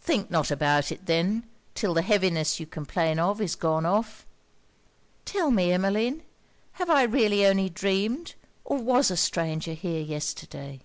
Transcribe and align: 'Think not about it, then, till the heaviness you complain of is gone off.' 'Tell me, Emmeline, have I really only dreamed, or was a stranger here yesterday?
'Think 0.00 0.28
not 0.28 0.50
about 0.50 0.90
it, 0.90 1.06
then, 1.06 1.44
till 1.76 1.94
the 1.94 2.02
heaviness 2.02 2.58
you 2.58 2.66
complain 2.66 3.20
of 3.20 3.40
is 3.40 3.54
gone 3.54 3.86
off.' 3.86 4.26
'Tell 5.24 5.52
me, 5.52 5.70
Emmeline, 5.70 6.24
have 6.82 6.90
I 6.90 7.04
really 7.04 7.46
only 7.46 7.68
dreamed, 7.68 8.34
or 8.64 8.78
was 8.78 9.08
a 9.08 9.16
stranger 9.16 9.74
here 9.74 10.02
yesterday? 10.02 10.80